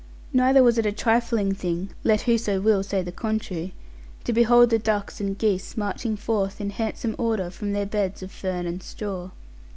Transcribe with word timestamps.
Neither 0.33 0.63
was 0.63 0.79
it 0.79 0.87
a 0.87 0.91
trifling 0.91 1.53
thing, 1.53 1.91
let 2.03 2.21
whoso 2.21 2.59
will 2.59 2.81
say 2.81 3.03
the 3.03 3.11
contrary, 3.11 3.71
to 4.23 4.33
behold 4.33 4.71
the 4.71 4.79
ducks 4.79 5.21
and 5.21 5.37
geese 5.37 5.77
marching 5.77 6.15
forth 6.15 6.59
in 6.59 6.71
handsome 6.71 7.13
order 7.19 7.51
from 7.51 7.73
their 7.73 7.85
beds 7.85 8.23
of 8.23 8.31
fern 8.31 8.65
and 8.65 8.81
straw. 8.81 9.29